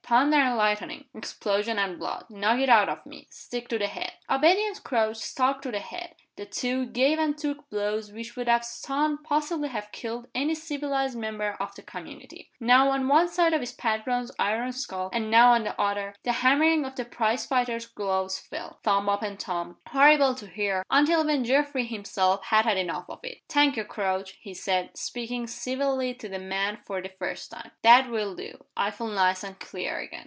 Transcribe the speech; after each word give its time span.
Thunder 0.03 0.35
and 0.35 0.57
lightning! 0.57 1.05
explosion 1.15 1.79
and 1.79 1.97
blood! 1.97 2.25
Knock 2.29 2.59
it 2.59 2.67
out 2.67 2.89
of 2.89 3.05
me! 3.05 3.27
Stick 3.29 3.69
to 3.69 3.77
the 3.79 3.87
head!" 3.87 4.11
Obedient 4.29 4.83
Crouch 4.83 5.15
stuck 5.15 5.61
to 5.61 5.71
the 5.71 5.79
head. 5.79 6.15
The 6.37 6.45
two 6.45 6.85
gave 6.87 7.19
and 7.19 7.37
took 7.37 7.69
blows 7.69 8.11
which 8.11 8.35
would 8.35 8.47
have 8.47 8.65
stunned 8.65 9.19
possibly 9.23 9.67
have 9.69 9.91
killed 9.91 10.27
any 10.33 10.55
civilized 10.55 11.15
member 11.17 11.55
of 11.59 11.75
the 11.75 11.81
community. 11.83 12.49
Now 12.59 12.89
on 12.89 13.07
one 13.07 13.27
side 13.27 13.53
of 13.53 13.59
his 13.59 13.73
patron's 13.73 14.31
iron 14.39 14.71
skull, 14.71 15.11
and 15.13 15.29
now 15.29 15.51
on 15.51 15.65
the 15.65 15.79
other, 15.79 16.15
the 16.23 16.31
hammering 16.31 16.83
of 16.85 16.95
the 16.95 17.05
prize 17.05 17.45
fighter's 17.45 17.85
gloves 17.85 18.39
fell, 18.39 18.79
thump 18.83 19.09
upon 19.09 19.37
thump, 19.37 19.77
horrible 19.89 20.33
to 20.35 20.47
hear 20.47 20.83
until 20.89 21.21
even 21.21 21.43
Geoffrey 21.43 21.85
himself 21.85 22.45
had 22.45 22.65
had 22.65 22.77
enough 22.77 23.05
of 23.09 23.19
it. 23.23 23.39
"Thank 23.49 23.77
you, 23.77 23.83
Crouch," 23.83 24.35
he 24.41 24.53
said, 24.53 24.97
speaking 24.97 25.45
civilly 25.47 26.15
to 26.15 26.27
the 26.29 26.39
man 26.39 26.79
for 26.87 27.01
the 27.01 27.09
first 27.19 27.51
time. 27.51 27.71
"That 27.83 28.09
will 28.09 28.35
do. 28.35 28.63
I 28.75 28.89
feel 28.89 29.09
nice 29.09 29.43
and 29.43 29.59
clear 29.59 29.99
again." 29.99 30.19